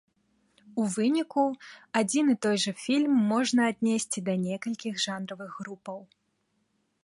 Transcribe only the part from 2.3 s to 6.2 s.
і той жа фільм можна аднесці да некалькіх жанравых групаў.